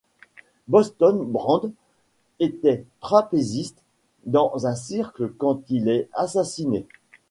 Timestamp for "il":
5.69-5.89